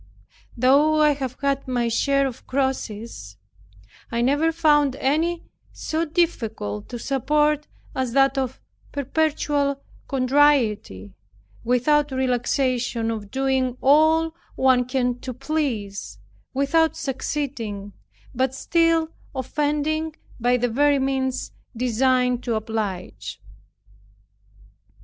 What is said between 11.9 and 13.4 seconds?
relaxation of